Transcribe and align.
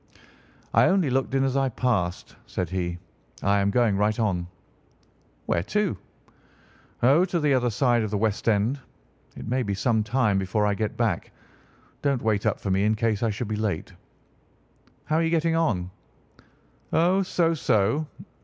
"I 0.73 0.87
only 0.87 1.11
looked 1.11 1.35
in 1.35 1.43
as 1.43 1.55
I 1.55 1.69
passed," 1.69 2.35
said 2.47 2.71
he. 2.71 2.97
"I 3.43 3.59
am 3.59 3.69
going 3.69 3.95
right 3.97 4.19
on." 4.19 4.47
"Where 5.45 5.61
to?" 5.61 5.95
"Oh, 7.03 7.23
to 7.25 7.39
the 7.39 7.53
other 7.53 7.69
side 7.69 8.01
of 8.01 8.09
the 8.09 8.17
West 8.17 8.49
End. 8.49 8.79
It 9.35 9.47
may 9.47 9.61
be 9.61 9.75
some 9.75 10.03
time 10.03 10.39
before 10.39 10.65
I 10.65 10.73
get 10.73 10.97
back. 10.97 11.29
Don't 12.01 12.23
wait 12.23 12.47
up 12.47 12.59
for 12.59 12.71
me 12.71 12.83
in 12.83 12.95
case 12.95 13.21
I 13.21 13.29
should 13.29 13.47
be 13.47 13.55
late." 13.55 13.93
"How 15.05 15.17
are 15.17 15.23
you 15.23 15.29
getting 15.29 15.55
on?" 15.55 15.91
"Oh, 16.91 17.21
so 17.21 17.53
so. 17.53 18.07